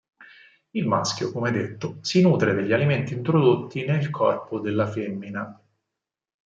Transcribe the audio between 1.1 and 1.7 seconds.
come